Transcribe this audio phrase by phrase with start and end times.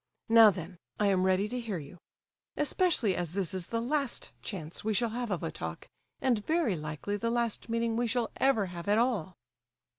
[0.29, 1.99] Now then, I am ready to hear you.
[2.57, 5.87] Especially as this is the last chance we shall have of a talk,
[6.19, 9.37] and very likely the last meeting we shall ever have at all."